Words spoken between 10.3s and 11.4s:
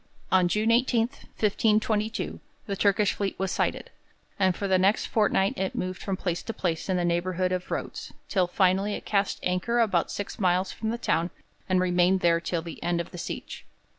miles from the town